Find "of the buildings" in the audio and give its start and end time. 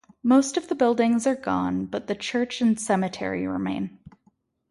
0.57-1.27